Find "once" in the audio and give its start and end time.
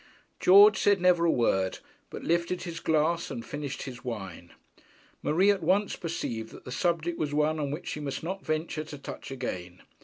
5.61-5.95